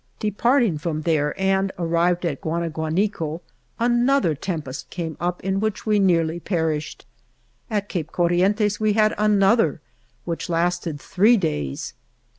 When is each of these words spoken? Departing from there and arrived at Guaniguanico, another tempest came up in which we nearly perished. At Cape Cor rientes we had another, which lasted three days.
Departing 0.17 0.79
from 0.79 1.03
there 1.03 1.39
and 1.39 1.71
arrived 1.77 2.25
at 2.25 2.41
Guaniguanico, 2.41 3.41
another 3.77 4.33
tempest 4.33 4.89
came 4.89 5.15
up 5.19 5.43
in 5.43 5.59
which 5.59 5.85
we 5.85 5.99
nearly 5.99 6.39
perished. 6.39 7.05
At 7.69 7.87
Cape 7.87 8.07
Cor 8.11 8.29
rientes 8.29 8.79
we 8.79 8.93
had 8.93 9.13
another, 9.19 9.79
which 10.25 10.49
lasted 10.49 10.99
three 10.99 11.37
days. 11.37 11.93